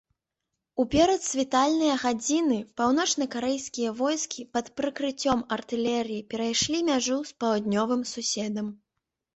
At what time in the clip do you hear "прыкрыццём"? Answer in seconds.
4.83-5.45